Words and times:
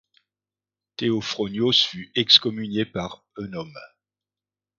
Théophronios 0.97 1.73
fut 1.89 2.11
excommunié 2.15 2.85
par 2.87 3.23
Eunome. 3.37 3.77